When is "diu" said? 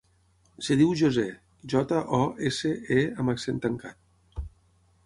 0.79-0.95